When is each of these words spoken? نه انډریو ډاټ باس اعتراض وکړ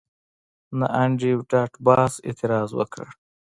نه 0.79 0.87
انډریو 1.03 1.39
ډاټ 1.51 1.71
باس 1.85 2.13
اعتراض 2.27 2.69
وکړ 2.75 3.05